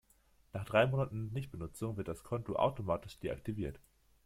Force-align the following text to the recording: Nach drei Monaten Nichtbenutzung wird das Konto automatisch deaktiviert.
Nach 0.51 0.65
drei 0.65 0.87
Monaten 0.87 1.31
Nichtbenutzung 1.31 1.95
wird 1.95 2.07
das 2.07 2.23
Konto 2.23 2.55
automatisch 2.55 3.19
deaktiviert. 3.19 3.79